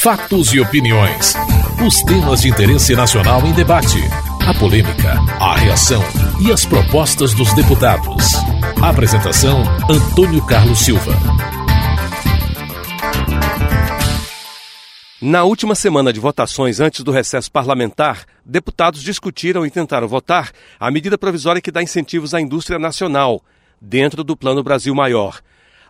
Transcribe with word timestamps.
Fatos 0.00 0.52
e 0.54 0.60
opiniões. 0.60 1.34
Os 1.84 2.00
temas 2.02 2.42
de 2.42 2.48
interesse 2.48 2.94
nacional 2.94 3.44
em 3.44 3.52
debate. 3.52 3.98
A 4.46 4.56
polêmica, 4.56 5.14
a 5.40 5.56
reação 5.56 6.00
e 6.40 6.52
as 6.52 6.64
propostas 6.64 7.34
dos 7.34 7.52
deputados. 7.52 8.34
Apresentação: 8.80 9.60
Antônio 9.90 10.40
Carlos 10.46 10.78
Silva. 10.78 11.12
Na 15.20 15.42
última 15.42 15.74
semana 15.74 16.12
de 16.12 16.20
votações 16.20 16.78
antes 16.78 17.02
do 17.02 17.10
recesso 17.10 17.50
parlamentar, 17.50 18.24
deputados 18.46 19.02
discutiram 19.02 19.66
e 19.66 19.70
tentaram 19.70 20.06
votar 20.06 20.52
a 20.78 20.92
medida 20.92 21.18
provisória 21.18 21.60
que 21.60 21.72
dá 21.72 21.82
incentivos 21.82 22.34
à 22.34 22.40
indústria 22.40 22.78
nacional, 22.78 23.42
dentro 23.80 24.22
do 24.22 24.36
Plano 24.36 24.62
Brasil 24.62 24.94
Maior. 24.94 25.40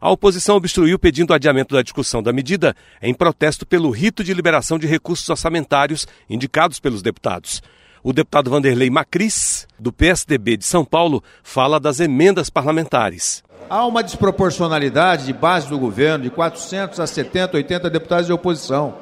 A 0.01 0.11
oposição 0.11 0.57
obstruiu 0.57 0.97
pedindo 0.99 1.31
o 1.31 1.35
adiamento 1.35 1.75
da 1.75 1.83
discussão 1.83 2.23
da 2.23 2.33
medida 2.33 2.75
em 3.03 3.13
protesto 3.13 3.67
pelo 3.67 3.91
rito 3.91 4.23
de 4.23 4.33
liberação 4.33 4.79
de 4.79 4.87
recursos 4.87 5.29
orçamentários 5.29 6.07
indicados 6.31 6.79
pelos 6.79 7.03
deputados. 7.03 7.61
O 8.03 8.13
deputado 8.13 8.49
Vanderlei 8.49 8.91
Macris, 8.91 9.67
do 9.77 9.93
PSDB 9.93 10.57
de 10.57 10.65
São 10.65 10.85
Paulo, 10.85 11.23
fala 11.43 11.81
das 11.81 11.99
emendas 11.99 12.49
parlamentares. 12.49 13.43
Há 13.69 13.85
uma 13.85 14.03
desproporcionalidade 14.03 15.27
de 15.27 15.33
base 15.33 15.69
do 15.69 15.79
governo 15.79 16.25
de 16.25 16.31
400 16.31 17.01
a 17.01 17.07
70, 17.07 17.57
80 17.57 17.91
deputados 17.91 18.27
de 18.27 18.33
oposição. 18.33 18.95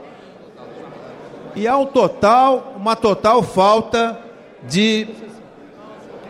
E 1.54 1.68
há 1.68 1.76
um 1.76 1.86
total, 1.86 2.74
uma 2.76 2.96
total 2.96 3.42
falta 3.42 4.18
de, 4.66 5.06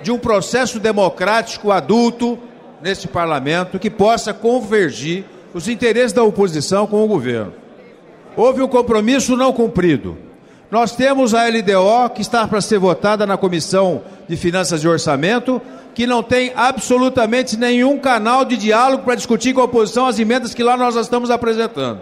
de 0.02 0.10
um 0.10 0.18
processo 0.18 0.80
democrático 0.80 1.70
adulto 1.70 2.38
neste 2.82 3.08
parlamento 3.08 3.78
que 3.78 3.90
possa 3.90 4.32
convergir 4.34 5.24
os 5.54 5.68
interesses 5.68 6.12
da 6.12 6.22
oposição 6.22 6.86
com 6.86 7.02
o 7.02 7.08
governo. 7.08 7.52
Houve 8.36 8.62
um 8.62 8.68
compromisso 8.68 9.36
não 9.36 9.52
cumprido. 9.52 10.18
Nós 10.70 10.92
temos 10.94 11.32
a 11.32 11.46
LDO 11.48 12.10
que 12.14 12.20
está 12.20 12.46
para 12.46 12.60
ser 12.60 12.78
votada 12.78 13.26
na 13.26 13.36
Comissão 13.36 14.02
de 14.28 14.36
Finanças 14.36 14.82
e 14.82 14.88
Orçamento, 14.88 15.62
que 15.94 16.06
não 16.06 16.22
tem 16.22 16.52
absolutamente 16.54 17.56
nenhum 17.56 17.98
canal 17.98 18.44
de 18.44 18.56
diálogo 18.56 19.04
para 19.04 19.14
discutir 19.14 19.54
com 19.54 19.60
a 19.60 19.64
oposição 19.64 20.06
as 20.06 20.18
emendas 20.18 20.52
que 20.52 20.62
lá 20.62 20.76
nós 20.76 20.96
estamos 20.96 21.30
apresentando. 21.30 22.00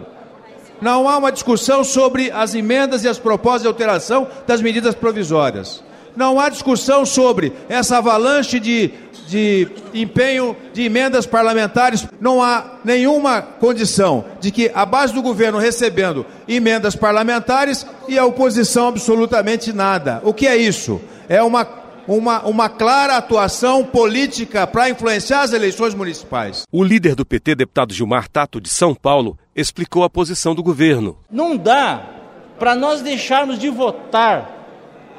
Não 0.81 1.07
há 1.07 1.17
uma 1.17 1.31
discussão 1.31 1.83
sobre 1.83 2.31
as 2.31 2.53
emendas 2.53 3.03
e 3.03 3.07
as 3.07 3.17
propostas 3.17 3.61
de 3.61 3.67
alteração 3.67 4.27
das 4.45 4.61
medidas 4.61 4.93
provisórias. 4.93 5.81
Não 6.15 6.39
há 6.39 6.49
discussão 6.49 7.05
sobre 7.05 7.51
essa 7.69 7.97
avalanche 7.97 8.59
de 8.59 8.93
de 9.27 9.67
empenho 9.93 10.55
de 10.73 10.83
emendas 10.83 11.25
parlamentares, 11.25 12.07
não 12.19 12.41
há 12.41 12.79
nenhuma 12.83 13.41
condição 13.41 14.25
de 14.39 14.51
que 14.51 14.71
a 14.73 14.85
base 14.85 15.13
do 15.13 15.21
governo 15.21 15.57
recebendo 15.57 16.25
emendas 16.47 16.95
parlamentares 16.95 17.85
e 18.07 18.17
a 18.17 18.25
oposição 18.25 18.87
absolutamente 18.87 19.73
nada. 19.73 20.21
O 20.23 20.33
que 20.33 20.47
é 20.47 20.55
isso? 20.55 21.01
É 21.27 21.41
uma, 21.41 21.67
uma, 22.07 22.43
uma 22.43 22.69
clara 22.69 23.17
atuação 23.17 23.83
política 23.83 24.67
para 24.67 24.89
influenciar 24.89 25.41
as 25.41 25.53
eleições 25.53 25.93
municipais. 25.93 26.63
O 26.71 26.83
líder 26.83 27.15
do 27.15 27.25
PT, 27.25 27.55
deputado 27.55 27.93
Gilmar 27.93 28.27
Tato, 28.27 28.61
de 28.61 28.69
São 28.69 28.93
Paulo, 28.93 29.37
explicou 29.55 30.03
a 30.03 30.09
posição 30.09 30.53
do 30.53 30.61
governo. 30.61 31.17
Não 31.31 31.57
dá 31.57 32.09
para 32.59 32.75
nós 32.75 33.01
deixarmos 33.01 33.57
de 33.57 33.69
votar 33.69 34.51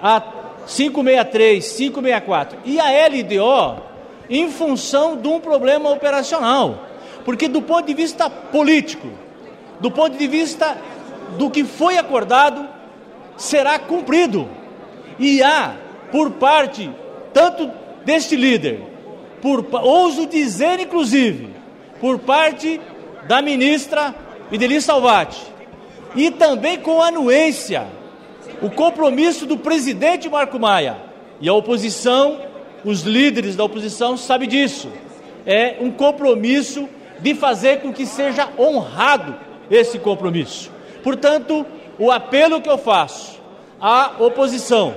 a 0.00 0.20
563, 0.66 1.72
564 1.76 2.58
e 2.64 2.80
a 2.80 2.86
LDO 3.06 3.82
em 4.28 4.50
função 4.50 5.16
de 5.16 5.28
um 5.28 5.40
problema 5.40 5.90
operacional. 5.90 6.86
Porque, 7.24 7.48
do 7.48 7.62
ponto 7.62 7.86
de 7.86 7.94
vista 7.94 8.28
político, 8.28 9.08
do 9.80 9.90
ponto 9.90 10.16
de 10.16 10.26
vista 10.26 10.76
do 11.38 11.50
que 11.50 11.64
foi 11.64 11.98
acordado, 11.98 12.68
será 13.36 13.78
cumprido. 13.78 14.48
E 15.18 15.42
há, 15.42 15.76
por 16.10 16.32
parte 16.32 16.90
tanto 17.32 17.70
deste 18.02 18.34
líder, 18.34 18.80
por, 19.42 19.62
ouso 19.82 20.26
dizer 20.26 20.80
inclusive, 20.80 21.50
por 22.00 22.18
parte 22.18 22.80
da 23.28 23.42
ministra 23.42 24.14
Ideli 24.50 24.80
Salvati, 24.80 25.42
e 26.14 26.30
também 26.30 26.78
com 26.78 27.02
anuência, 27.02 27.86
o 28.62 28.70
compromisso 28.70 29.46
do 29.46 29.58
presidente 29.58 30.28
Marco 30.28 30.58
Maia 30.58 30.96
e 31.40 31.48
a 31.48 31.52
oposição 31.52 32.40
os 32.86 33.02
líderes 33.02 33.56
da 33.56 33.64
oposição 33.64 34.16
sabem 34.16 34.48
disso. 34.48 34.88
É 35.44 35.76
um 35.80 35.90
compromisso 35.90 36.88
de 37.20 37.34
fazer 37.34 37.80
com 37.80 37.92
que 37.92 38.06
seja 38.06 38.48
honrado 38.56 39.34
esse 39.68 39.98
compromisso. 39.98 40.70
Portanto, 41.02 41.66
o 41.98 42.12
apelo 42.12 42.60
que 42.60 42.68
eu 42.68 42.78
faço 42.78 43.40
à 43.80 44.12
oposição 44.20 44.94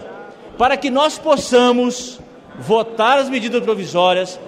para 0.56 0.78
que 0.78 0.92
nós 0.92 1.18
possamos 1.18 2.19
votar 2.59 3.18
as 3.18 3.30
medidas 3.30 3.64
provisórias, 3.64 4.40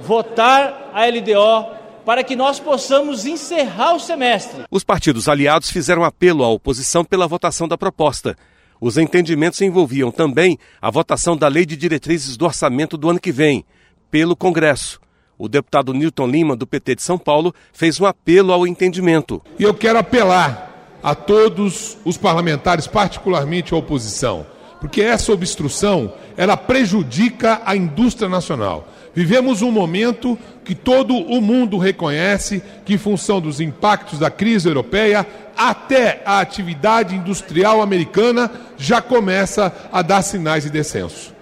votar 0.00 0.90
a 0.94 1.04
LDO, 1.06 1.76
para 2.04 2.22
que 2.22 2.36
nós 2.36 2.60
possamos 2.60 3.26
encerrar 3.26 3.94
o 3.94 4.00
semestre. 4.00 4.64
Os 4.70 4.84
partidos 4.84 5.28
aliados 5.28 5.70
fizeram 5.70 6.04
apelo 6.04 6.44
à 6.44 6.48
oposição 6.48 7.04
pela 7.04 7.26
votação 7.26 7.66
da 7.68 7.76
proposta. 7.76 8.36
Os 8.80 8.98
entendimentos 8.98 9.60
envolviam 9.60 10.10
também 10.10 10.58
a 10.80 10.90
votação 10.90 11.36
da 11.36 11.48
Lei 11.48 11.64
de 11.64 11.76
Diretrizes 11.76 12.36
do 12.36 12.44
Orçamento 12.44 12.96
do 12.96 13.08
ano 13.08 13.20
que 13.20 13.32
vem, 13.32 13.64
pelo 14.10 14.36
Congresso. 14.36 15.00
O 15.38 15.48
deputado 15.48 15.92
Newton 15.92 16.26
Lima, 16.26 16.56
do 16.56 16.66
PT 16.66 16.96
de 16.96 17.02
São 17.02 17.18
Paulo, 17.18 17.54
fez 17.72 18.00
um 18.00 18.06
apelo 18.06 18.52
ao 18.52 18.66
entendimento. 18.66 19.42
E 19.58 19.62
eu 19.62 19.74
quero 19.74 19.98
apelar 19.98 20.98
a 21.02 21.14
todos 21.14 21.98
os 22.04 22.16
parlamentares, 22.16 22.86
particularmente 22.86 23.72
a 23.72 23.76
oposição, 23.76 24.46
porque 24.80 25.02
essa 25.02 25.32
obstrução 25.32 26.12
ela 26.36 26.56
prejudica 26.56 27.60
a 27.64 27.76
indústria 27.76 28.28
nacional. 28.28 28.88
Vivemos 29.16 29.62
um 29.62 29.70
momento 29.70 30.38
que 30.62 30.74
todo 30.74 31.16
o 31.16 31.40
mundo 31.40 31.78
reconhece 31.78 32.62
que, 32.84 32.92
em 32.92 32.98
função 32.98 33.40
dos 33.40 33.62
impactos 33.62 34.18
da 34.18 34.30
crise 34.30 34.68
europeia, 34.68 35.26
até 35.56 36.20
a 36.26 36.38
atividade 36.38 37.14
industrial 37.14 37.80
americana 37.80 38.50
já 38.76 39.00
começa 39.00 39.74
a 39.90 40.02
dar 40.02 40.20
sinais 40.20 40.64
de 40.64 40.70
descenso. 40.70 41.32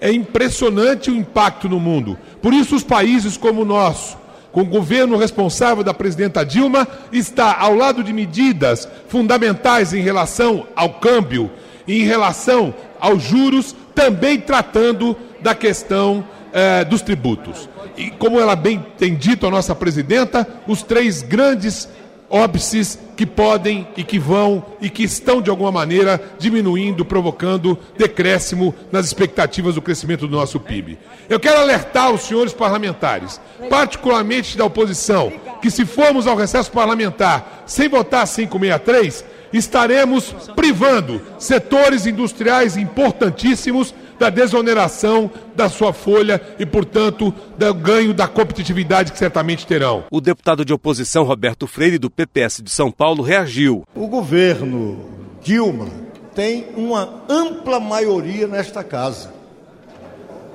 É 0.00 0.12
impressionante 0.12 1.10
o 1.10 1.16
impacto 1.16 1.68
no 1.68 1.80
mundo. 1.80 2.16
Por 2.40 2.54
isso, 2.54 2.76
os 2.76 2.84
países 2.84 3.36
como 3.36 3.62
o 3.62 3.64
nosso, 3.64 4.16
com 4.52 4.60
o 4.60 4.66
governo 4.66 5.16
responsável 5.16 5.82
da 5.82 5.92
presidenta 5.92 6.46
Dilma, 6.46 6.86
está 7.10 7.52
ao 7.58 7.74
lado 7.74 8.04
de 8.04 8.12
medidas 8.12 8.88
fundamentais 9.08 9.92
em 9.92 10.00
relação 10.00 10.68
ao 10.76 11.00
câmbio, 11.00 11.50
em 11.88 12.04
relação 12.04 12.72
aos 13.00 13.24
juros, 13.24 13.74
também 13.92 14.38
tratando 14.38 15.16
da 15.40 15.52
questão 15.52 16.24
eh, 16.54 16.84
dos 16.84 17.02
tributos. 17.02 17.68
E 17.96 18.10
como 18.12 18.38
ela 18.38 18.54
bem 18.54 18.86
tem 18.96 19.16
dito 19.16 19.44
a 19.44 19.50
nossa 19.50 19.74
presidenta, 19.74 20.46
os 20.68 20.82
três 20.82 21.20
grandes 21.20 21.88
óbices 22.30 22.98
que 23.16 23.26
podem 23.26 23.86
e 23.96 24.02
que 24.02 24.18
vão 24.18 24.64
e 24.80 24.88
que 24.88 25.02
estão 25.02 25.42
de 25.42 25.50
alguma 25.50 25.70
maneira 25.70 26.20
diminuindo, 26.38 27.04
provocando 27.04 27.78
decréscimo 27.98 28.74
nas 28.90 29.06
expectativas 29.06 29.74
do 29.74 29.82
crescimento 29.82 30.26
do 30.26 30.36
nosso 30.36 30.58
PIB. 30.58 30.98
Eu 31.28 31.38
quero 31.38 31.58
alertar 31.58 32.12
os 32.12 32.22
senhores 32.22 32.52
parlamentares, 32.52 33.40
particularmente 33.68 34.56
da 34.56 34.64
oposição, 34.64 35.32
que 35.60 35.70
se 35.70 35.84
formos 35.84 36.26
ao 36.26 36.36
recesso 36.36 36.70
parlamentar 36.70 37.64
sem 37.66 37.88
votar 37.88 38.26
563, 38.26 39.24
estaremos 39.52 40.34
privando 40.56 41.20
setores 41.38 42.06
industriais 42.06 42.76
importantíssimos 42.76 43.94
da 44.18 44.30
desoneração 44.30 45.30
da 45.54 45.68
sua 45.68 45.92
folha 45.92 46.40
e, 46.58 46.66
portanto, 46.66 47.32
do 47.56 47.74
ganho 47.74 48.14
da 48.14 48.26
competitividade 48.28 49.12
que 49.12 49.18
certamente 49.18 49.66
terão. 49.66 50.04
O 50.10 50.20
deputado 50.20 50.64
de 50.64 50.72
oposição 50.72 51.24
Roberto 51.24 51.66
Freire, 51.66 51.98
do 51.98 52.10
PPS 52.10 52.62
de 52.62 52.70
São 52.70 52.90
Paulo, 52.90 53.22
reagiu. 53.22 53.84
O 53.94 54.06
governo 54.06 55.04
Dilma 55.42 55.88
tem 56.34 56.66
uma 56.76 57.22
ampla 57.28 57.78
maioria 57.78 58.46
nesta 58.46 58.82
casa. 58.82 59.32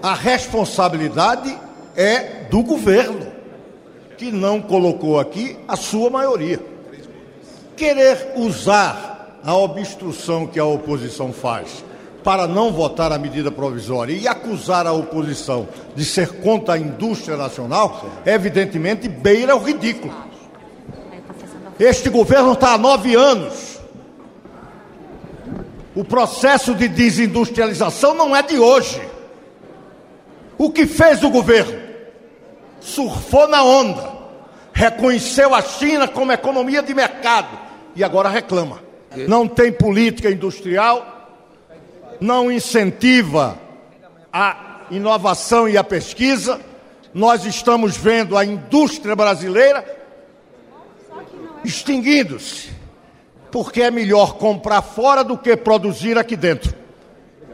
A 0.02 0.14
responsabilidade 0.14 1.56
é 1.96 2.46
do 2.50 2.64
governo, 2.64 3.28
que 4.18 4.32
não 4.32 4.62
colocou 4.62 5.20
aqui 5.20 5.58
a 5.68 5.76
sua 5.76 6.10
maioria. 6.10 6.60
Querer 7.76 8.34
usar 8.36 9.40
a 9.44 9.56
obstrução 9.56 10.46
que 10.46 10.60
a 10.60 10.66
oposição 10.66 11.32
faz 11.32 11.84
para 12.24 12.48
não 12.48 12.72
votar 12.72 13.12
a 13.12 13.18
medida 13.18 13.52
provisória 13.52 14.14
e 14.14 14.28
acusar 14.28 14.86
a 14.86 14.92
oposição 14.92 15.68
de 15.96 16.04
ser 16.04 16.42
contra 16.42 16.76
a 16.76 16.78
indústria 16.78 17.38
nacional, 17.38 18.06
evidentemente 18.26 19.08
beira 19.08 19.56
o 19.56 19.64
ridículo. 19.64 20.14
Este 21.80 22.10
governo 22.10 22.54
está 22.54 22.74
há 22.74 22.78
nove 22.78 23.16
anos. 23.16 23.80
O 25.96 26.04
processo 26.04 26.76
de 26.76 26.88
desindustrialização 26.88 28.14
não 28.14 28.36
é 28.36 28.44
de 28.44 28.60
hoje. 28.60 29.02
O 30.58 30.70
que 30.70 30.86
fez 30.86 31.24
o 31.24 31.30
governo? 31.30 31.80
Surfou 32.82 33.48
na 33.48 33.64
onda, 33.64 34.12
reconheceu 34.74 35.56
a 35.56 35.62
China 35.62 36.08
como 36.08 36.32
economia 36.32 36.82
de 36.82 36.94
mercado 36.94 37.58
e 37.96 38.04
agora 38.04 38.30
reclama. 38.30 38.82
não 39.28 39.48
tem 39.48 39.72
política 39.72 40.30
industrial, 40.30 41.19
não 42.20 42.52
incentiva 42.52 43.58
a 44.32 44.82
inovação 44.92 45.68
e 45.68 45.78
a 45.78 45.84
pesquisa. 45.84 46.60
Nós 47.14 47.46
estamos 47.46 47.98
vendo 47.98 48.38
a 48.38 48.46
indústria 48.46 49.16
brasileira 49.16 49.98
extinguindo-se, 51.64 52.70
porque 53.52 53.82
é 53.82 53.92
melhor 53.92 54.36
comprar 54.36 54.82
fora 54.82 55.24
do 55.24 55.38
que 55.38 55.56
produzir 55.58 56.18
aqui 56.18 56.36
dentro. 56.36 56.74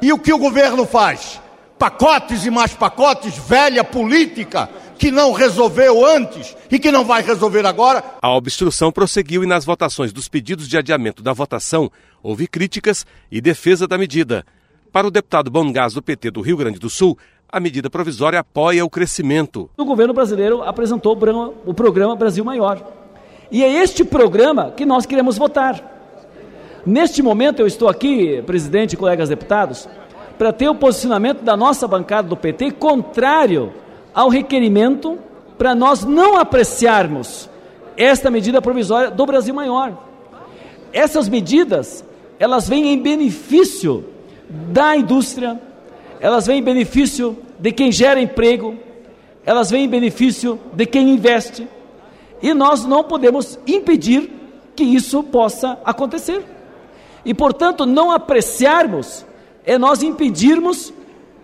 E 0.02 0.12
o 0.12 0.20
que 0.20 0.34
o 0.34 0.38
governo 0.38 0.86
faz? 0.86 1.42
Pacotes 1.80 2.46
e 2.46 2.50
mais 2.50 2.74
pacotes, 2.74 3.38
velha 3.38 3.84
política 3.84 4.70
que 4.98 5.12
não 5.12 5.32
resolveu 5.32 6.06
antes 6.06 6.56
e 6.72 6.80
que 6.80 6.92
não 6.92 7.04
vai 7.04 7.22
resolver 7.22 7.66
agora. 7.66 8.04
A 8.22 8.36
obstrução 8.36 8.92
prosseguiu 8.92 9.44
e 9.44 9.48
nas 9.48 9.66
votações 9.66 10.12
dos 10.14 10.28
pedidos 10.28 10.68
de 10.68 10.78
adiamento 10.78 11.22
da 11.22 11.34
votação 11.34 11.92
houve 12.22 12.48
críticas 12.48 13.06
e 13.32 13.42
defesa 13.42 13.88
da 13.88 13.98
medida. 13.98 14.46
Para 14.92 15.08
o 15.08 15.12
deputado 15.12 15.52
Bongás 15.52 15.94
do 15.94 16.02
PT 16.02 16.32
do 16.32 16.42
Rio 16.42 16.58
Grande 16.58 16.80
do 16.80 16.90
Sul, 16.90 17.18
a 17.50 17.60
medida 17.60 17.90
provisória 17.90 18.40
apoia 18.40 18.84
o 18.84 18.90
crescimento. 18.90 19.70
O 19.78 19.86
governo 19.86 20.14
brasileiro 20.14 20.64
apresentou 20.64 21.18
o 21.66 21.74
programa 21.74 22.16
Brasil 22.16 22.44
Maior. 22.44 22.82
E 23.52 23.64
é 23.64 23.72
este 23.72 24.04
programa 24.04 24.72
que 24.72 24.86
nós 24.86 25.06
queremos 25.06 25.38
votar. 25.38 25.94
Neste 26.86 27.22
momento 27.22 27.60
eu 27.60 27.68
estou 27.68 27.88
aqui, 27.88 28.42
presidente 28.44 28.94
e 28.94 28.98
colegas 28.98 29.30
deputados, 29.30 29.88
para 30.38 30.52
ter 30.52 30.68
o 30.68 30.76
posicionamento 30.76 31.42
da 31.42 31.56
nossa 31.56 31.88
bancada 31.88 32.28
do 32.28 32.38
PT 32.38 32.72
contrário 32.72 33.74
ao 34.16 34.30
requerimento 34.30 35.20
para 35.58 35.76
nós 35.76 36.06
não 36.06 36.38
apreciarmos 36.38 37.50
esta 37.98 38.32
medida 38.32 38.62
provisória 38.62 39.12
do 39.12 39.26
Brasil 39.26 39.54
Maior. 39.54 39.98
Essas 40.94 41.28
medidas, 41.28 42.04
elas 42.40 42.70
vêm 42.70 42.94
em 42.94 43.02
benefício 43.02 44.06
da 44.50 44.96
indústria, 44.96 45.60
elas 46.22 46.48
vêm 46.48 46.60
em 46.60 46.64
benefício 46.64 47.38
de 47.60 47.74
quem 47.74 47.92
gera 47.92 48.22
emprego, 48.22 48.76
elas 49.46 49.70
vêm 49.70 49.84
em 49.84 49.90
benefício 49.90 50.58
de 50.74 50.86
quem 50.86 51.10
investe, 51.10 51.68
e 52.42 52.54
nós 52.54 52.86
não 52.86 53.04
podemos 53.04 53.60
impedir 53.68 54.32
que 54.76 54.84
isso 54.84 55.24
possa 55.24 55.78
acontecer. 55.84 56.44
E, 57.24 57.34
portanto, 57.34 57.86
não 57.86 58.12
apreciarmos 58.12 59.26
é 59.66 59.78
nós 59.78 60.04
impedirmos 60.04 60.94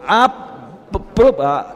a, 0.06 0.25
a 0.25 1.75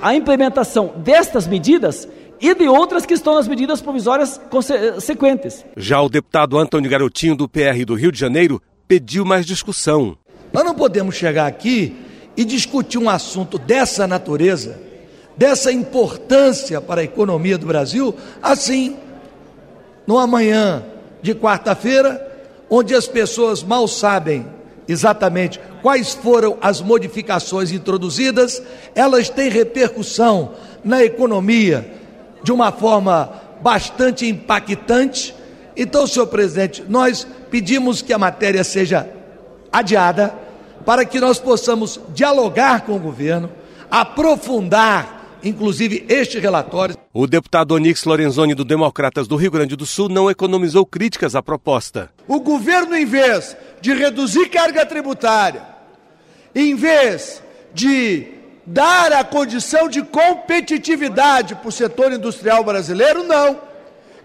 a 0.00 0.14
implementação 0.14 0.92
destas 0.96 1.46
medidas 1.46 2.08
e 2.40 2.54
de 2.54 2.68
outras 2.68 3.04
que 3.04 3.14
estão 3.14 3.34
nas 3.34 3.48
medidas 3.48 3.80
provisórias 3.80 4.40
consequentes. 4.50 5.64
Já 5.76 6.00
o 6.00 6.08
deputado 6.08 6.58
Antônio 6.58 6.90
Garotinho, 6.90 7.34
do 7.36 7.48
PR 7.48 7.84
do 7.84 7.94
Rio 7.94 8.12
de 8.12 8.18
Janeiro, 8.18 8.62
pediu 8.86 9.24
mais 9.24 9.44
discussão. 9.44 10.16
Nós 10.52 10.64
não 10.64 10.74
podemos 10.74 11.16
chegar 11.16 11.46
aqui 11.46 11.96
e 12.36 12.44
discutir 12.44 12.98
um 12.98 13.10
assunto 13.10 13.58
dessa 13.58 14.06
natureza, 14.06 14.80
dessa 15.36 15.72
importância 15.72 16.80
para 16.80 17.00
a 17.00 17.04
economia 17.04 17.58
do 17.58 17.66
Brasil, 17.66 18.14
assim, 18.40 18.96
no 20.06 20.18
amanhã 20.18 20.84
de 21.20 21.34
quarta-feira, 21.34 22.24
onde 22.70 22.94
as 22.94 23.08
pessoas 23.08 23.62
mal 23.62 23.88
sabem 23.88 24.46
exatamente 24.88 25.60
quais 25.82 26.14
foram 26.14 26.56
as 26.60 26.80
modificações 26.80 27.70
introduzidas, 27.70 28.62
elas 28.94 29.28
têm 29.28 29.50
repercussão 29.50 30.52
na 30.82 31.04
economia 31.04 31.92
de 32.42 32.50
uma 32.50 32.72
forma 32.72 33.30
bastante 33.60 34.26
impactante. 34.26 35.34
Então, 35.76 36.06
senhor 36.06 36.26
presidente, 36.26 36.82
nós 36.88 37.26
pedimos 37.50 38.00
que 38.00 38.12
a 38.12 38.18
matéria 38.18 38.64
seja 38.64 39.08
adiada 39.70 40.34
para 40.84 41.04
que 41.04 41.20
nós 41.20 41.38
possamos 41.38 42.00
dialogar 42.14 42.82
com 42.82 42.96
o 42.96 43.00
governo, 43.00 43.50
aprofundar 43.90 45.18
inclusive 45.42 46.04
este 46.08 46.38
relatório. 46.38 46.96
O 47.12 47.26
deputado 47.26 47.72
Onix 47.72 48.04
Lorenzoni 48.04 48.54
do 48.54 48.64
Democratas 48.64 49.28
do 49.28 49.36
Rio 49.36 49.50
Grande 49.50 49.76
do 49.76 49.86
Sul 49.86 50.08
não 50.08 50.30
economizou 50.30 50.84
críticas 50.84 51.34
à 51.34 51.42
proposta. 51.42 52.10
O 52.26 52.40
governo, 52.40 52.96
em 52.96 53.06
vez 53.06 53.56
de 53.80 53.92
reduzir 53.92 54.48
carga 54.48 54.84
tributária, 54.84 55.62
em 56.54 56.74
vez 56.74 57.42
de 57.72 58.26
dar 58.66 59.12
a 59.12 59.24
condição 59.24 59.88
de 59.88 60.02
competitividade 60.02 61.54
para 61.54 61.68
o 61.68 61.72
setor 61.72 62.12
industrial 62.12 62.62
brasileiro, 62.62 63.24
não. 63.24 63.60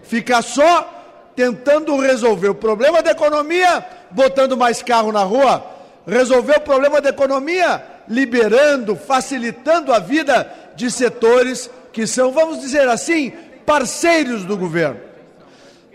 Fica 0.02 0.42
só 0.42 0.90
tentando 1.34 1.96
resolver 1.98 2.48
o 2.48 2.54
problema 2.54 3.02
da 3.02 3.12
economia, 3.12 3.84
botando 4.10 4.56
mais 4.56 4.82
carro 4.82 5.10
na 5.10 5.22
rua, 5.22 5.64
resolver 6.06 6.58
o 6.58 6.60
problema 6.60 7.00
da 7.00 7.08
economia, 7.08 7.82
liberando, 8.08 8.94
facilitando 8.94 9.92
a 9.92 9.98
vida 9.98 10.50
de 10.76 10.90
setores 10.90 11.70
que 11.92 12.06
são, 12.06 12.30
vamos 12.32 12.60
dizer 12.60 12.88
assim, 12.88 13.32
parceiros 13.64 14.44
do 14.44 14.56
governo. 14.56 15.00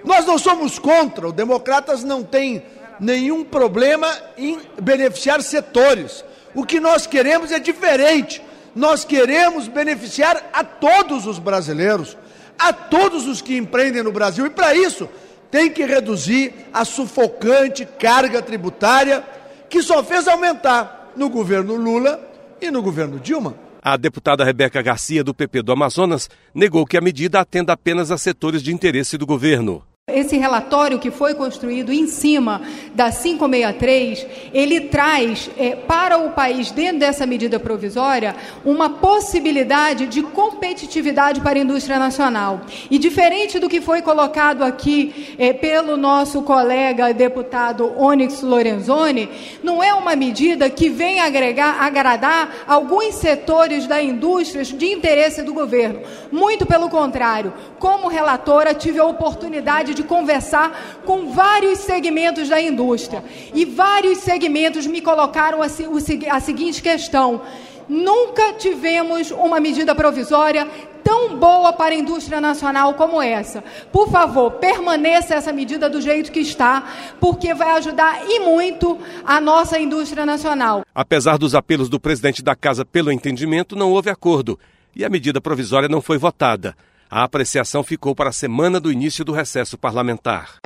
Nós 0.03 0.25
não 0.25 0.37
somos 0.37 0.79
contra, 0.79 1.27
os 1.27 1.33
democratas 1.33 2.03
não 2.03 2.23
têm 2.23 2.63
nenhum 2.99 3.43
problema 3.43 4.07
em 4.37 4.59
beneficiar 4.81 5.41
setores. 5.41 6.23
O 6.53 6.65
que 6.65 6.79
nós 6.79 7.07
queremos 7.07 7.51
é 7.51 7.59
diferente. 7.59 8.41
Nós 8.75 9.05
queremos 9.05 9.67
beneficiar 9.67 10.49
a 10.53 10.63
todos 10.63 11.25
os 11.25 11.39
brasileiros, 11.39 12.17
a 12.57 12.71
todos 12.73 13.27
os 13.27 13.41
que 13.41 13.57
empreendem 13.57 14.03
no 14.03 14.11
Brasil. 14.11 14.45
E 14.45 14.49
para 14.49 14.75
isso, 14.75 15.09
tem 15.49 15.69
que 15.71 15.83
reduzir 15.83 16.53
a 16.73 16.85
sufocante 16.85 17.85
carga 17.85 18.41
tributária 18.41 19.23
que 19.69 19.81
só 19.81 20.03
fez 20.03 20.27
aumentar 20.27 21.11
no 21.15 21.29
governo 21.29 21.75
Lula 21.75 22.19
e 22.61 22.69
no 22.71 22.81
governo 22.81 23.19
Dilma. 23.19 23.55
A 23.81 23.95
deputada 23.95 24.43
Rebeca 24.43 24.81
Garcia, 24.81 25.23
do 25.23 25.33
PP 25.33 25.61
do 25.61 25.71
Amazonas, 25.71 26.29
negou 26.53 26.85
que 26.85 26.97
a 26.97 27.01
medida 27.01 27.39
atenda 27.39 27.73
apenas 27.73 28.11
a 28.11 28.17
setores 28.17 28.61
de 28.61 28.73
interesse 28.73 29.17
do 29.17 29.25
governo. 29.25 29.83
Esse 30.13 30.37
relatório 30.37 30.99
que 30.99 31.11
foi 31.11 31.33
construído 31.33 31.91
em 31.91 32.07
cima 32.07 32.61
da 32.93 33.11
563, 33.11 34.25
ele 34.53 34.81
traz 34.81 35.49
é, 35.57 35.75
para 35.75 36.17
o 36.17 36.31
país, 36.31 36.71
dentro 36.71 36.99
dessa 36.99 37.25
medida 37.25 37.59
provisória, 37.59 38.35
uma 38.65 38.89
possibilidade 38.89 40.07
de 40.07 40.21
competitividade 40.21 41.41
para 41.41 41.57
a 41.57 41.61
indústria 41.61 41.99
nacional. 41.99 42.61
E 42.89 42.97
diferente 42.97 43.59
do 43.59 43.69
que 43.69 43.81
foi 43.81 44.01
colocado 44.01 44.63
aqui 44.63 45.35
é, 45.37 45.53
pelo 45.53 45.97
nosso 45.97 46.41
colega 46.41 47.13
deputado 47.13 47.91
Onyx 47.97 48.41
Lorenzoni, 48.41 49.29
não 49.63 49.83
é 49.83 49.93
uma 49.93 50.15
medida 50.15 50.69
que 50.69 50.89
vem 50.89 51.19
agregar, 51.19 51.81
agradar 51.81 52.65
alguns 52.67 53.15
setores 53.15 53.87
da 53.87 54.01
indústria 54.01 54.63
de 54.63 54.85
interesse 54.85 55.41
do 55.41 55.53
governo. 55.53 56.01
Muito 56.31 56.65
pelo 56.65 56.89
contrário, 56.89 57.53
como 57.79 58.07
relatora, 58.07 58.73
tive 58.73 58.99
a 58.99 59.05
oportunidade 59.05 59.93
de 59.93 59.98
de 59.99 60.03
conversar 60.03 61.01
com 61.05 61.31
vários 61.31 61.79
segmentos 61.79 62.47
da 62.47 62.61
indústria. 62.61 63.23
E 63.53 63.65
vários 63.65 64.19
segmentos 64.19 64.87
me 64.87 65.01
colocaram 65.01 65.61
a, 65.61 65.65
a 65.65 66.39
seguinte 66.39 66.81
questão: 66.81 67.41
nunca 67.87 68.53
tivemos 68.53 69.31
uma 69.31 69.59
medida 69.59 69.93
provisória 69.93 70.67
tão 71.03 71.37
boa 71.37 71.73
para 71.73 71.95
a 71.95 71.97
indústria 71.97 72.39
nacional 72.39 72.93
como 72.93 73.21
essa. 73.21 73.63
Por 73.91 74.09
favor, 74.09 74.51
permaneça 74.51 75.35
essa 75.35 75.51
medida 75.51 75.89
do 75.89 75.99
jeito 75.99 76.31
que 76.31 76.39
está, 76.39 76.87
porque 77.19 77.53
vai 77.53 77.71
ajudar 77.71 78.25
e 78.27 78.39
muito 78.39 78.97
a 79.25 79.41
nossa 79.41 79.79
indústria 79.79 80.25
nacional. 80.25 80.83
Apesar 80.93 81.37
dos 81.37 81.55
apelos 81.55 81.89
do 81.89 81.99
presidente 81.99 82.43
da 82.43 82.55
casa 82.55 82.85
pelo 82.85 83.11
entendimento, 83.11 83.75
não 83.75 83.91
houve 83.91 84.09
acordo 84.09 84.59
e 84.95 85.03
a 85.03 85.09
medida 85.09 85.41
provisória 85.41 85.89
não 85.89 86.01
foi 86.01 86.17
votada. 86.17 86.75
A 87.11 87.23
apreciação 87.23 87.83
ficou 87.83 88.13
para 88.13 88.29
a 88.29 88.33
semana 88.33 88.79
do 88.79 88.91
início 88.91 89.25
do 89.25 89.31
recesso 89.31 89.79
parlamentar. 89.79 90.57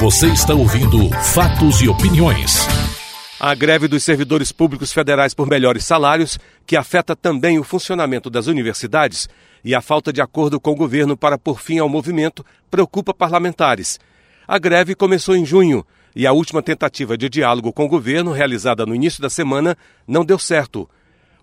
Você 0.00 0.26
está 0.26 0.52
ouvindo 0.52 1.08
Fatos 1.32 1.80
e 1.80 1.88
Opiniões. 1.88 2.66
A 3.38 3.54
greve 3.54 3.86
dos 3.86 4.02
servidores 4.02 4.50
públicos 4.50 4.92
federais 4.92 5.32
por 5.32 5.46
melhores 5.46 5.84
salários, 5.84 6.40
que 6.66 6.76
afeta 6.76 7.14
também 7.14 7.56
o 7.60 7.62
funcionamento 7.62 8.28
das 8.28 8.48
universidades, 8.48 9.28
e 9.64 9.76
a 9.76 9.80
falta 9.80 10.12
de 10.12 10.20
acordo 10.20 10.58
com 10.58 10.72
o 10.72 10.76
governo 10.76 11.16
para 11.16 11.38
pôr 11.38 11.60
fim 11.60 11.78
ao 11.78 11.88
movimento, 11.88 12.44
preocupa 12.68 13.14
parlamentares. 13.14 14.00
A 14.48 14.58
greve 14.58 14.96
começou 14.96 15.36
em 15.36 15.46
junho 15.46 15.86
e 16.16 16.26
a 16.26 16.32
última 16.32 16.60
tentativa 16.60 17.16
de 17.16 17.28
diálogo 17.28 17.72
com 17.72 17.84
o 17.84 17.88
governo, 17.88 18.32
realizada 18.32 18.84
no 18.84 18.92
início 18.92 19.22
da 19.22 19.30
semana, 19.30 19.78
não 20.04 20.24
deu 20.24 20.36
certo. 20.36 20.90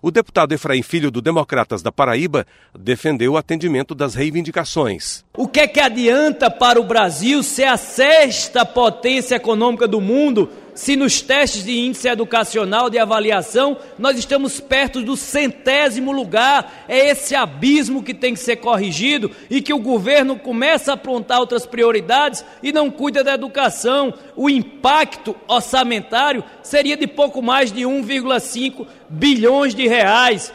O 0.02 0.10
deputado 0.10 0.52
Efraim 0.52 0.82
Filho, 0.82 1.10
do 1.10 1.22
Democratas 1.22 1.82
da 1.82 1.90
Paraíba, 1.90 2.46
defendeu 2.78 3.32
o 3.32 3.36
atendimento 3.36 3.94
das 3.94 4.14
reivindicações. 4.14 5.24
O 5.36 5.48
que 5.48 5.60
é 5.60 5.66
que 5.66 5.80
adianta 5.80 6.50
para 6.50 6.80
o 6.80 6.84
Brasil 6.84 7.42
ser 7.42 7.64
a 7.64 7.76
sexta 7.76 8.64
potência 8.64 9.36
econômica 9.36 9.88
do 9.88 10.00
mundo 10.00 10.50
se 10.76 10.94
nos 10.94 11.22
testes 11.22 11.64
de 11.64 11.72
índice 11.72 12.06
educacional 12.06 12.90
de 12.90 12.98
avaliação 12.98 13.78
nós 13.98 14.18
estamos 14.18 14.60
perto 14.60 15.00
do 15.00 15.16
centésimo 15.16 16.12
lugar. 16.12 16.84
É 16.86 17.08
esse 17.08 17.34
abismo 17.34 18.02
que 18.02 18.12
tem 18.12 18.34
que 18.34 18.40
ser 18.40 18.56
corrigido 18.56 19.30
e 19.48 19.62
que 19.62 19.72
o 19.72 19.78
governo 19.78 20.38
começa 20.38 20.90
a 20.90 20.94
aprontar 20.94 21.40
outras 21.40 21.64
prioridades 21.64 22.44
e 22.62 22.72
não 22.72 22.90
cuida 22.90 23.24
da 23.24 23.32
educação. 23.32 24.12
O 24.36 24.50
impacto 24.50 25.34
orçamentário 25.48 26.44
seria 26.62 26.96
de 26.96 27.06
pouco 27.06 27.40
mais 27.40 27.72
de 27.72 27.82
1,5 27.82 28.86
bilhões 29.08 29.74
de 29.74 29.88
reais. 29.88 30.52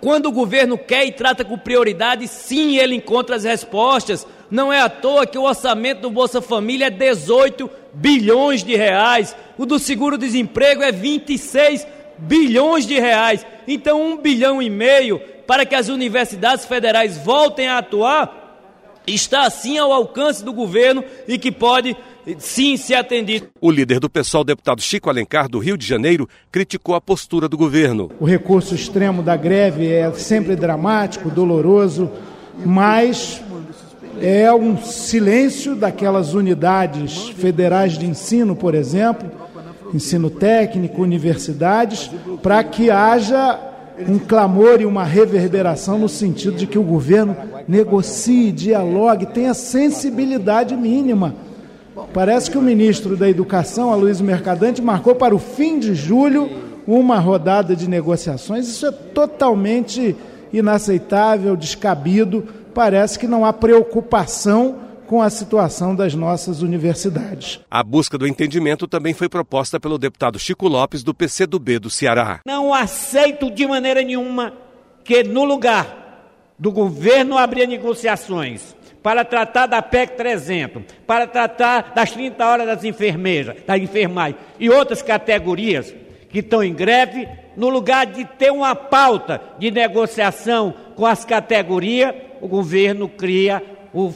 Quando 0.00 0.26
o 0.26 0.32
governo 0.32 0.78
quer 0.78 1.04
e 1.04 1.12
trata 1.12 1.44
com 1.44 1.58
prioridade, 1.58 2.28
sim, 2.28 2.76
ele 2.76 2.94
encontra 2.94 3.34
as 3.34 3.42
respostas. 3.42 4.24
Não 4.48 4.72
é 4.72 4.80
à 4.80 4.88
toa 4.88 5.26
que 5.26 5.38
o 5.38 5.42
orçamento 5.42 6.02
do 6.02 6.10
Bolsa 6.10 6.40
Família 6.40 6.86
é 6.86 6.90
18 6.90 7.64
bilhões 7.64 7.83
de 8.64 8.76
reais, 8.76 9.36
o 9.56 9.64
do 9.64 9.78
seguro-desemprego 9.78 10.82
é 10.82 10.92
26 10.92 11.86
bilhões 12.18 12.86
de 12.86 12.98
reais. 12.98 13.46
Então, 13.66 14.02
um 14.02 14.16
bilhão 14.16 14.60
e 14.60 14.68
meio 14.68 15.20
para 15.46 15.64
que 15.66 15.74
as 15.74 15.88
universidades 15.88 16.64
federais 16.64 17.18
voltem 17.18 17.68
a 17.68 17.78
atuar 17.78 18.44
está 19.06 19.46
assim 19.46 19.78
ao 19.78 19.92
alcance 19.92 20.44
do 20.44 20.52
governo 20.52 21.04
e 21.28 21.38
que 21.38 21.52
pode 21.52 21.96
sim 22.38 22.76
ser 22.76 22.94
atendido. 22.94 23.48
O 23.60 23.70
líder 23.70 24.00
do 24.00 24.08
PSOL, 24.08 24.44
deputado 24.44 24.80
Chico 24.80 25.10
Alencar, 25.10 25.48
do 25.48 25.58
Rio 25.58 25.76
de 25.76 25.86
Janeiro, 25.86 26.28
criticou 26.50 26.94
a 26.94 27.00
postura 27.00 27.48
do 27.48 27.56
governo. 27.56 28.10
O 28.18 28.24
recurso 28.24 28.74
extremo 28.74 29.22
da 29.22 29.36
greve 29.36 29.92
é 29.92 30.10
sempre 30.12 30.56
dramático, 30.56 31.30
doloroso, 31.30 32.10
mas 32.64 33.42
é 34.24 34.50
um 34.54 34.78
silêncio 34.78 35.76
daquelas 35.76 36.32
unidades 36.32 37.28
federais 37.28 37.98
de 37.98 38.06
ensino, 38.06 38.56
por 38.56 38.74
exemplo, 38.74 39.30
ensino 39.92 40.30
técnico, 40.30 41.02
universidades, 41.02 42.10
para 42.42 42.64
que 42.64 42.90
haja 42.90 43.60
um 44.08 44.18
clamor 44.18 44.80
e 44.80 44.86
uma 44.86 45.04
reverberação 45.04 45.98
no 45.98 46.08
sentido 46.08 46.56
de 46.56 46.66
que 46.66 46.78
o 46.78 46.82
governo 46.82 47.36
negocie, 47.68 48.50
dialogue, 48.50 49.26
tenha 49.26 49.52
sensibilidade 49.52 50.74
mínima. 50.74 51.34
Parece 52.14 52.50
que 52.50 52.56
o 52.56 52.62
ministro 52.62 53.18
da 53.18 53.28
Educação, 53.28 53.92
Aloysio 53.92 54.24
Mercadante, 54.24 54.80
marcou 54.80 55.14
para 55.14 55.34
o 55.34 55.38
fim 55.38 55.78
de 55.78 55.94
julho 55.94 56.48
uma 56.86 57.18
rodada 57.18 57.76
de 57.76 57.90
negociações. 57.90 58.68
Isso 58.68 58.86
é 58.86 58.90
totalmente 58.90 60.16
inaceitável, 60.50 61.54
descabido 61.56 62.63
parece 62.74 63.18
que 63.18 63.26
não 63.26 63.44
há 63.44 63.52
preocupação 63.52 64.80
com 65.06 65.22
a 65.22 65.30
situação 65.30 65.94
das 65.94 66.14
nossas 66.14 66.62
universidades. 66.62 67.60
A 67.70 67.82
busca 67.82 68.18
do 68.18 68.26
entendimento 68.26 68.88
também 68.88 69.14
foi 69.14 69.28
proposta 69.28 69.78
pelo 69.78 69.98
deputado 69.98 70.38
Chico 70.38 70.66
Lopes, 70.66 71.02
do 71.02 71.14
PCdoB 71.14 71.78
do 71.78 71.90
Ceará. 71.90 72.40
Não 72.46 72.74
aceito 72.74 73.50
de 73.50 73.66
maneira 73.66 74.02
nenhuma 74.02 74.52
que, 75.04 75.22
no 75.22 75.44
lugar 75.44 76.02
do 76.58 76.72
governo 76.72 77.36
abrir 77.36 77.66
negociações 77.68 78.74
para 79.02 79.24
tratar 79.24 79.66
da 79.66 79.82
PEC 79.82 80.16
300, 80.16 80.82
para 81.06 81.26
tratar 81.26 81.92
das 81.94 82.10
30 82.12 82.46
horas 82.46 82.66
das 82.66 82.84
enfermeiras, 82.84 83.56
da 83.66 83.76
enfermagem 83.76 84.36
e 84.58 84.70
outras 84.70 85.02
categorias 85.02 85.94
que 86.30 86.38
estão 86.38 86.64
em 86.64 86.72
greve, 86.72 87.28
no 87.56 87.68
lugar 87.68 88.06
de 88.06 88.24
ter 88.24 88.50
uma 88.50 88.74
pauta 88.74 89.40
de 89.58 89.70
negociação 89.70 90.74
com 90.96 91.06
as 91.06 91.24
categorias, 91.24 92.14
o 92.44 92.48
governo 92.48 93.08
cria 93.08 93.62
o, 93.94 94.12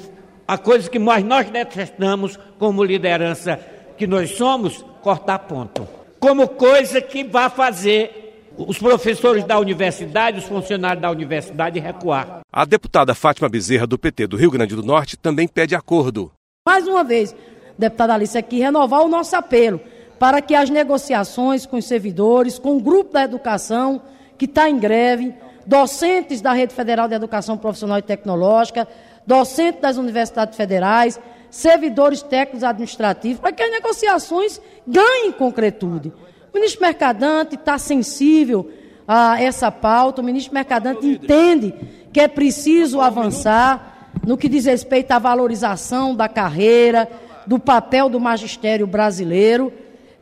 a 0.47 0.59
coisa 0.59 0.91
que 0.91 0.99
nós, 0.99 1.25
nós 1.25 1.49
detestamos 1.49 2.39
como 2.59 2.85
liderança 2.85 3.59
que 3.97 4.07
nós 4.07 4.33
somos, 4.33 4.85
cortar 5.01 5.39
ponto. 5.39 5.89
Como 6.21 6.47
coisa 6.47 7.01
que 7.01 7.25
vai 7.25 7.49
fazer 7.49 8.53
os 8.55 8.79
professores 8.79 9.45
da 9.45 9.59
universidade, 9.59 10.41
os 10.41 10.45
funcionários 10.45 11.01
da 11.01 11.11
universidade 11.11 11.81
recuar. 11.81 12.41
A 12.53 12.67
deputada 12.67 13.15
Fátima 13.15 13.49
Bezerra, 13.49 13.87
do 13.87 13.99
PT 13.99 14.27
do 14.27 14.37
Rio 14.37 14.51
Grande 14.51 14.77
do 14.77 14.83
Norte, 14.83 15.17
também 15.17 15.49
pede 15.49 15.75
acordo. 15.75 16.31
Mais 16.67 16.87
uma 16.87 17.03
vez, 17.03 17.35
deputada 17.79 18.13
Alice, 18.13 18.37
aqui 18.37 18.59
renovar 18.59 19.01
o 19.01 19.09
nosso 19.09 19.35
apelo 19.37 19.81
para 20.19 20.43
que 20.43 20.55
as 20.55 20.69
negociações 20.69 21.65
com 21.65 21.79
os 21.79 21.87
servidores, 21.87 22.59
com 22.59 22.77
o 22.77 22.81
grupo 22.81 23.15
da 23.15 23.25
educação 23.25 24.03
que 24.37 24.45
está 24.45 24.69
em 24.69 24.79
greve, 24.79 25.33
docentes 25.69 26.41
da 26.41 26.55
Rede 26.55 26.75
Federal 26.75 27.07
de 27.07 27.15
Educação 27.15 27.59
Profissional 27.59 27.99
e 27.99 28.03
Tecnológica, 28.03 28.89
docentes 29.27 29.83
das 29.83 29.99
universidades 29.99 30.57
federais, 30.57 31.21
servidores 31.51 32.23
técnicos 32.23 32.65
administrativos, 32.65 33.39
para 33.39 33.53
que 33.53 33.63
as 33.63 33.71
negociações 33.71 34.59
ganhem 34.87 35.31
concretude. 35.31 36.11
O 36.51 36.57
ministro 36.57 36.81
Mercadante 36.81 37.55
está 37.55 37.77
sensível 37.77 38.71
a 39.07 39.43
essa 39.43 39.71
pauta, 39.71 40.23
o 40.23 40.25
ministro 40.25 40.55
Mercadante 40.55 41.07
entende 41.07 41.75
que 42.15 42.21
é 42.21 42.29
preciso 42.29 43.03
avançar 43.03 44.11
no 44.27 44.39
que 44.39 44.49
diz 44.49 44.65
respeito 44.65 45.13
à 45.13 45.19
valorização 45.19 46.15
da 46.15 46.31
carreira, 46.31 47.07
do 47.47 47.59
papel 47.59 48.09
do 48.09 48.19
magistério 48.19 48.87
brasileiro. 48.87 49.71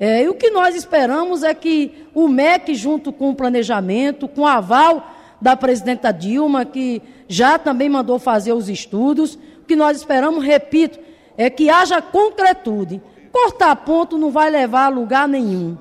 É, 0.00 0.24
e 0.24 0.28
o 0.28 0.34
que 0.34 0.50
nós 0.50 0.74
esperamos 0.74 1.44
é 1.44 1.54
que 1.54 2.04
o 2.12 2.26
MEC, 2.26 2.74
junto 2.74 3.12
com 3.12 3.30
o 3.30 3.34
planejamento, 3.34 4.26
com 4.26 4.40
o 4.40 4.46
aval 4.46 5.12
da 5.40 5.56
presidenta 5.56 6.12
Dilma, 6.12 6.64
que 6.64 7.02
já 7.28 7.58
também 7.58 7.88
mandou 7.88 8.18
fazer 8.18 8.52
os 8.52 8.68
estudos. 8.68 9.34
O 9.34 9.64
que 9.66 9.76
nós 9.76 9.96
esperamos, 9.98 10.44
repito, 10.44 10.98
é 11.36 11.50
que 11.50 11.68
haja 11.68 12.00
concretude. 12.00 13.00
Cortar 13.32 13.76
ponto 13.76 14.16
não 14.16 14.30
vai 14.30 14.50
levar 14.50 14.86
a 14.86 14.88
lugar 14.88 15.28
nenhum. 15.28 15.76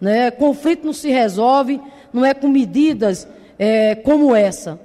Né? 0.00 0.30
Conflito 0.30 0.86
não 0.86 0.92
se 0.92 1.10
resolve, 1.10 1.80
não 2.12 2.24
é 2.24 2.32
com 2.32 2.48
medidas 2.48 3.26
é, 3.58 3.94
como 3.94 4.34
essa. 4.34 4.80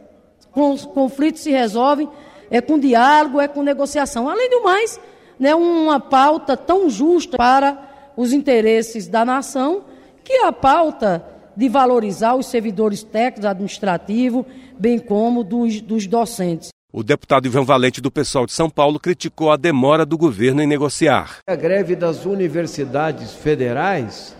Conflito 0.93 1.37
se 1.37 1.51
resolve 1.51 2.07
é 2.49 2.61
com 2.61 2.79
diálogo, 2.79 3.41
é 3.41 3.47
com 3.47 3.61
negociação. 3.61 4.29
Além 4.29 4.49
do 4.49 4.63
mais, 4.63 4.99
né, 5.39 5.53
uma 5.53 5.99
pauta 5.99 6.55
tão 6.55 6.89
justa 6.89 7.37
para 7.37 7.77
os 8.15 8.31
interesses 8.31 9.07
da 9.07 9.25
nação, 9.25 9.83
que 10.23 10.33
é 10.33 10.47
a 10.47 10.51
pauta 10.51 11.25
de 11.55 11.69
valorizar 11.69 12.35
os 12.35 12.47
servidores 12.47 13.03
técnicos, 13.03 13.45
administrativos, 13.45 14.45
bem 14.77 14.99
como 14.99 15.43
dos, 15.43 15.81
dos 15.81 16.07
docentes. 16.07 16.69
O 16.91 17.03
deputado 17.03 17.45
Ivan 17.45 17.63
Valente, 17.63 17.99
do 17.99 18.09
Pessoal 18.09 18.45
de 18.45 18.53
São 18.53 18.69
Paulo, 18.69 18.99
criticou 18.99 19.51
a 19.51 19.57
demora 19.57 20.05
do 20.05 20.17
governo 20.17 20.61
em 20.61 20.67
negociar. 20.67 21.39
A 21.47 21.55
greve 21.55 21.95
das 21.95 22.25
universidades 22.25 23.33
federais 23.33 24.35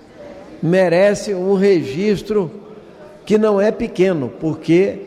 merece 0.64 1.34
um 1.34 1.54
registro 1.56 2.50
que 3.26 3.38
não 3.38 3.60
é 3.60 3.72
pequeno, 3.72 4.30
porque 4.40 5.02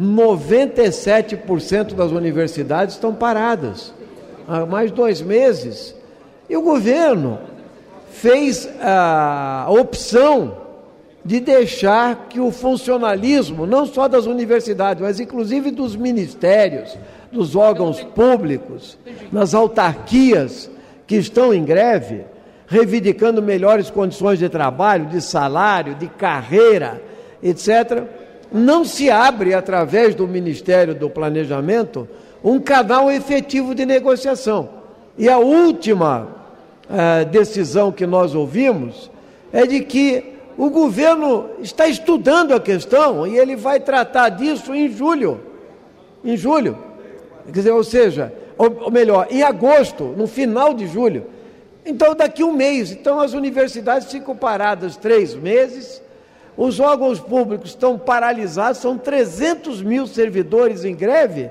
97% 0.00 1.94
das 1.94 2.10
universidades 2.10 2.94
estão 2.94 3.14
paradas 3.14 3.92
há 4.48 4.64
mais 4.64 4.90
de 4.90 4.96
dois 4.96 5.20
meses. 5.20 5.94
E 6.48 6.56
o 6.56 6.62
governo 6.62 7.38
fez 8.10 8.68
a 8.80 9.66
opção 9.68 10.67
de 11.28 11.40
deixar 11.40 12.28
que 12.30 12.40
o 12.40 12.50
funcionalismo, 12.50 13.66
não 13.66 13.84
só 13.84 14.08
das 14.08 14.24
universidades, 14.24 15.02
mas 15.02 15.20
inclusive 15.20 15.70
dos 15.70 15.94
ministérios, 15.94 16.96
dos 17.30 17.54
órgãos 17.54 18.02
públicos, 18.02 18.96
nas 19.30 19.52
autarquias 19.52 20.70
que 21.06 21.16
estão 21.16 21.52
em 21.52 21.62
greve, 21.62 22.24
reivindicando 22.66 23.42
melhores 23.42 23.90
condições 23.90 24.38
de 24.38 24.48
trabalho, 24.48 25.04
de 25.04 25.20
salário, 25.20 25.96
de 25.96 26.06
carreira, 26.06 27.02
etc., 27.42 28.04
não 28.50 28.82
se 28.82 29.10
abre 29.10 29.52
através 29.52 30.14
do 30.14 30.26
Ministério 30.26 30.94
do 30.94 31.10
Planejamento 31.10 32.08
um 32.42 32.58
canal 32.58 33.10
efetivo 33.10 33.74
de 33.74 33.84
negociação. 33.84 34.70
E 35.18 35.28
a 35.28 35.36
última 35.36 36.26
uh, 36.88 37.26
decisão 37.26 37.92
que 37.92 38.06
nós 38.06 38.34
ouvimos 38.34 39.10
é 39.52 39.66
de 39.66 39.80
que 39.80 40.37
o 40.58 40.70
governo 40.70 41.50
está 41.60 41.86
estudando 41.86 42.52
a 42.52 42.58
questão 42.58 43.24
e 43.24 43.38
ele 43.38 43.54
vai 43.54 43.78
tratar 43.78 44.28
disso 44.30 44.74
em 44.74 44.90
julho. 44.90 45.40
Em 46.24 46.36
julho. 46.36 46.76
Quer 47.44 47.52
dizer, 47.52 47.70
ou 47.70 47.84
seja, 47.84 48.34
ou, 48.58 48.76
ou 48.82 48.90
melhor, 48.90 49.28
em 49.30 49.40
agosto, 49.40 50.02
no 50.16 50.26
final 50.26 50.74
de 50.74 50.88
julho. 50.88 51.26
Então, 51.86 52.12
daqui 52.12 52.42
um 52.42 52.52
mês. 52.52 52.90
Então, 52.90 53.20
as 53.20 53.34
universidades 53.34 54.10
ficam 54.10 54.34
paradas 54.36 54.96
três 54.96 55.32
meses, 55.32 56.02
os 56.56 56.80
órgãos 56.80 57.20
públicos 57.20 57.70
estão 57.70 57.96
paralisados, 57.96 58.80
são 58.80 58.98
300 58.98 59.80
mil 59.80 60.08
servidores 60.08 60.84
em 60.84 60.94
greve, 60.94 61.48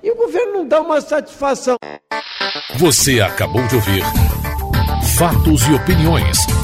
e 0.00 0.12
o 0.12 0.14
governo 0.14 0.52
não 0.58 0.68
dá 0.68 0.80
uma 0.80 1.00
satisfação. 1.00 1.76
Você 2.76 3.20
acabou 3.20 3.66
de 3.66 3.74
ouvir 3.74 4.04
Fatos 5.18 5.66
e 5.66 5.74
Opiniões 5.74 6.63